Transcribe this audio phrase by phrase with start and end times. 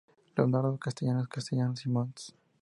[0.35, 2.33] Leonardo Castellanos Castellanos y Mons.